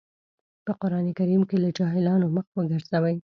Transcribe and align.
په 0.65 0.71
قرآن 0.81 1.07
کريم 1.19 1.41
کې 1.49 1.57
له 1.63 1.69
جاهلانو 1.77 2.27
مخ 2.35 2.45
وګرځوئ. 2.53 3.15